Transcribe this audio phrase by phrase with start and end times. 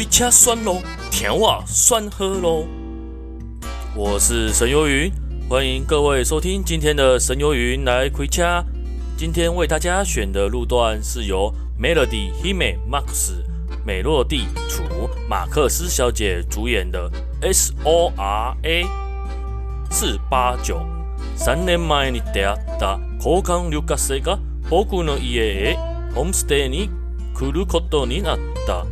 [0.00, 0.80] 开车算咯，
[1.10, 2.66] 甜话算喝咯。
[3.94, 5.12] 我是神游云，
[5.48, 8.64] 欢迎各位收听今天的神游云来开车。
[9.16, 13.42] 今天为大家选的路段是由 Melody Hime Max
[13.84, 14.82] 美洛蒂楚
[15.28, 17.10] 马克斯小姐主演的
[17.40, 18.84] S O R A
[19.90, 20.80] 四八九。
[21.34, 24.38] 三年前に出会った交换留学生が
[24.70, 25.76] 仆の家へ
[26.14, 26.90] ホームステイに
[27.34, 28.84] 来ることになった。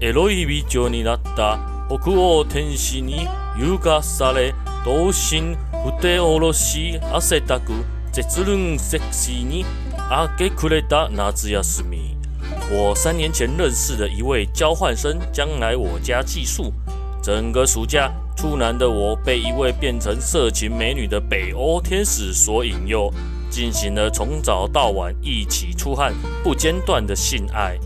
[0.00, 1.58] エロい美女になった
[1.88, 3.26] 仆を天使に
[3.58, 7.72] 诱拐され、同心笔下ろし汗だく
[8.12, 9.64] 绝伦セクシーに
[10.10, 12.16] 明け暮れた夏休み。
[12.70, 16.72] 我三年前认识的一位交换生将来我家寄宿，
[17.22, 23.12] 整个暑假，处男的我被一位变成色情美女的北欧天使所引诱，
[23.50, 27.76] 进行了从早到晚一起出汗不间断的性爱。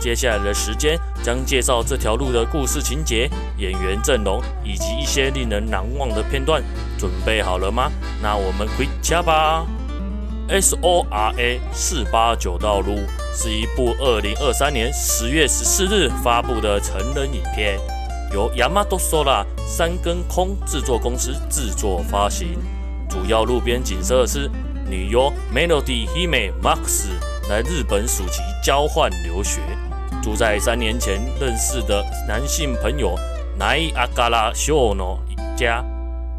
[0.00, 6.63] 接下来的时间 将介绍这条路的故事情节、演员阵容以及一些令人难忘的片段。
[6.97, 7.91] 准备好了吗？
[8.21, 9.65] 那我们回家吧。
[10.49, 12.97] S O R A 四八九道路
[13.35, 17.79] 是一部二零二三年十月十四日发布的成人影片，
[18.33, 22.57] 由 Yamato Sora 三根空制作公司制作发行。
[23.07, 24.49] 主要路边景色是
[24.89, 27.09] 女优 Melody Hime Max
[27.47, 29.61] 来日本暑期交换留学。
[30.29, 33.15] 住在三年前认识的男性朋友
[33.57, 35.19] 奈阿嘎拉秀诺
[35.57, 35.83] 家，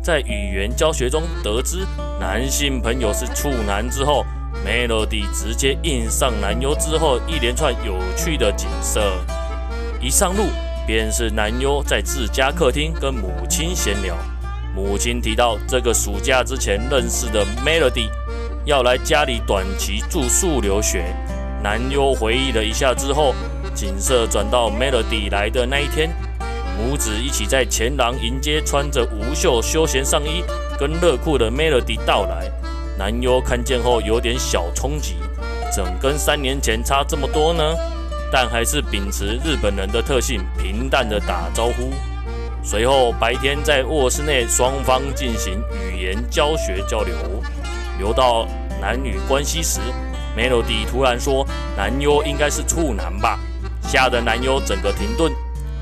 [0.00, 1.84] 在语言教学中得知
[2.20, 4.24] 男性朋友是处男之后
[4.64, 9.12] ，Melody 直接硬上男优之后，一连串有趣的景色。
[10.00, 10.44] 一上路
[10.86, 14.14] 便是男优在自家客厅跟母亲闲聊，
[14.72, 18.08] 母亲提到这个暑假之前认识的 Melody
[18.64, 21.12] 要来家里短期住宿留学，
[21.60, 23.34] 男优回忆了一下之后。
[23.74, 26.10] 景色转到 Melody 来的那一天，
[26.76, 30.44] 母子一起在前廊迎接穿着无袖休闲上衣
[30.78, 32.50] 跟热裤的 Melody 到来。
[32.98, 35.16] 男优看见后有点小冲击，
[35.74, 37.62] 怎跟三年前差这么多呢？
[38.30, 41.92] 但还是秉持日本人的特性，平淡的打招呼。
[42.62, 47.14] 随后白天在卧室内，双方进行语言教学交流。
[47.98, 48.46] 聊到
[48.80, 49.80] 男女关系时
[50.36, 53.40] ，Melody 突然说：“男优应该是处男吧？”
[53.90, 55.32] 吓得男优整个停顿，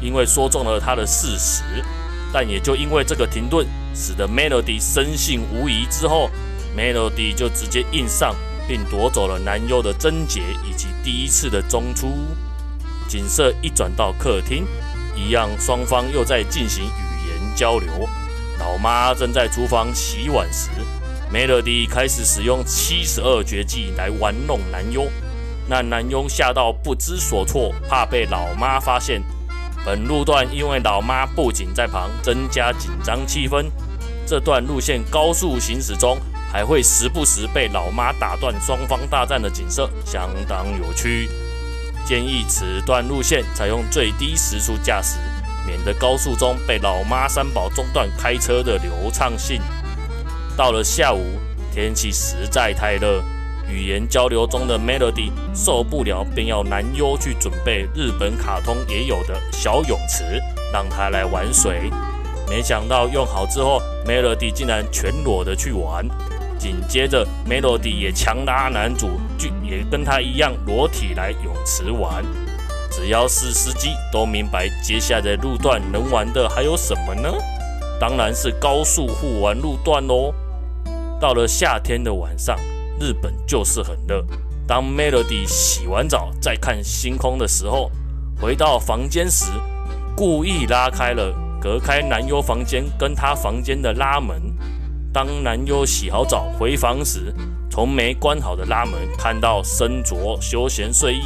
[0.00, 1.62] 因为说中了他的事实，
[2.32, 5.84] 但也就因为这个停顿，使得 Melody 深信无疑。
[5.90, 6.30] 之后
[6.74, 8.34] ，Melody 就直接硬上，
[8.66, 12.14] 并夺走了男优的贞洁以及第一次的中出。
[13.06, 14.66] 景色一转到客厅，
[15.14, 18.08] 一样双方又在进行语言交流。
[18.58, 20.70] 老妈正在厨房洗碗时
[21.30, 25.10] ，Melody 开始使用七十二绝技来玩弄男优。
[25.68, 29.22] 那男佣吓到不知所措，怕被老妈发现。
[29.84, 33.66] 本路段因为老妈不仅在旁，增加紧张气氛。
[34.26, 36.18] 这段路线高速行驶中，
[36.50, 41.28] 还会时不时被老妈打断，双方大战的景色相当有趣。
[42.04, 45.18] 建议此段路线采用最低时速驾驶，
[45.66, 49.60] 免得高速中被老妈三宝中断开车的流畅性。
[50.56, 51.38] 到了下午，
[51.72, 53.22] 天气实在太热。
[53.70, 60.40] 语言交流中的 Melody 受不了，便要男优去准备日本卡通也有的小泳池，
[60.72, 61.90] 让他来玩水。
[62.48, 66.08] 没想到用好之后，Melody 竟然全裸的去玩。
[66.58, 72.24] 紧接着，Melody 也强拉男主，就也跟他一样裸体来泳池玩。
[72.90, 77.32] 只要是司机都明白，接下来的路段能玩的还有什么呢？
[78.00, 80.32] 当然是高速互玩路段喽。
[81.20, 82.58] 到了夏天的晚上。
[83.00, 84.24] 日本就是很热。
[84.66, 87.90] 当 Melody 洗完澡再看星空的时候，
[88.40, 89.46] 回到房间时，
[90.16, 94.54] 故意拉开了隔开男优房间跟他房间的拉门。
[95.12, 97.34] 当男优洗好澡回房时，
[97.70, 101.22] 从没关好的拉门看到身着休闲睡衣，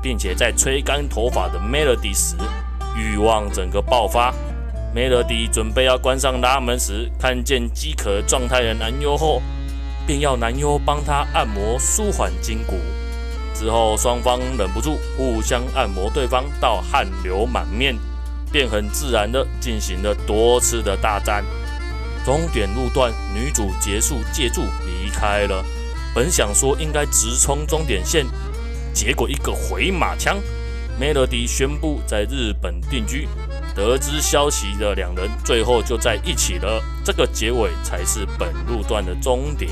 [0.00, 2.36] 并且在吹干头发的 Melody 时，
[2.96, 4.32] 欲望整个爆发。
[4.94, 9.42] Melody 准备要关上拉门时，看见饥渴状态的男优后。
[10.06, 12.78] 便要男优帮他按摩舒缓筋骨，
[13.52, 17.96] 之后双方忍不住互相按摩对方到汗流满面，
[18.52, 21.44] 便很自然地进行了多次的大战。
[22.24, 25.64] 终点路段女主结束借助离开了，
[26.14, 28.24] 本想说应该直冲终点线，
[28.92, 30.38] 结果一个回马枪
[31.00, 33.28] ，Melody 宣布在日本定居。
[33.76, 39.70] 得知消息的两人最后就在一起了，这个结尾才是本路段的终点。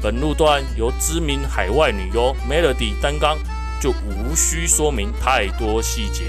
[0.00, 3.36] 本路段由知名海外女优 Melody 担纲，
[3.78, 6.24] 就无需说明太多细节。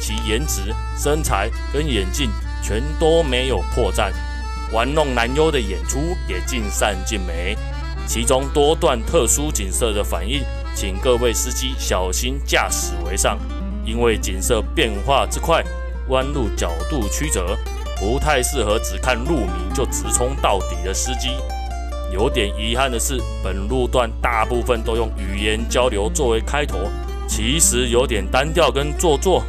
[0.00, 2.28] 其颜值、身材跟演技
[2.62, 4.12] 全都没有破绽，
[4.72, 7.56] 玩弄男优的演出也尽善尽美。
[8.06, 13.38] 其中多段特殊景色的反应，请各位司机小心驾驶为上，
[13.84, 15.64] 因为景色变化之快，
[16.08, 17.56] 弯路角度曲折，
[17.98, 21.30] 不太适合只看路名就直冲到底的司机。
[22.12, 26.78] 有点遗憾的是，本路段大部分都用语言交流作为开头，
[27.26, 29.42] 其实有点单调跟做作。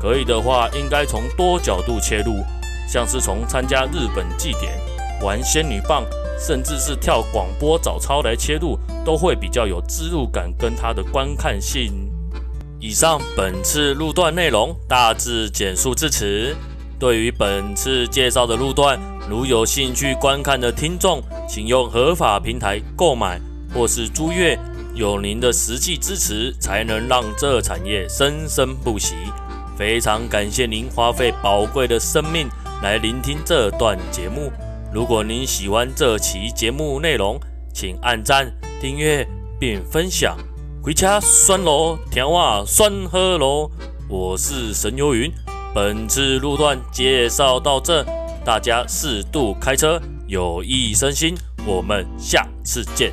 [0.00, 2.42] 可以的话，应该从多角度切入，
[2.88, 4.72] 像是从参加日本祭典、
[5.22, 6.04] 玩仙女棒，
[6.40, 12.10] 甚至是跳广播早操来切入，都会比较有置入感跟它的观看性。
[12.82, 16.52] 以上本次路段内容大致简述至此。
[16.98, 18.98] 对于本次介绍的路段，
[19.30, 23.40] 如有兴趣观看的听众，请用合法平台购买
[23.72, 24.58] 或是租阅。
[24.96, 29.14] 有您的实际支持，才能让这产业生生不息。
[29.78, 32.48] 非常感谢您花费宝贵的生命
[32.82, 34.50] 来聆听这段节目。
[34.92, 37.38] 如果您喜欢这期节目内容，
[37.72, 39.24] 请按赞、订阅
[39.60, 40.36] 并分享。
[40.84, 43.70] 回家酸喽，甜话酸喝喽。
[44.08, 45.32] 我是神游云。
[45.72, 48.04] 本次路段介绍到这，
[48.44, 51.36] 大家适度开车，有益身心。
[51.64, 53.12] 我们下次见。